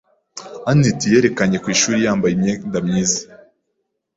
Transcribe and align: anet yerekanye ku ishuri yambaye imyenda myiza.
anet 0.69 0.99
yerekanye 1.11 1.57
ku 1.63 1.67
ishuri 1.75 1.97
yambaye 2.05 2.31
imyenda 2.33 2.77
myiza. 2.87 3.21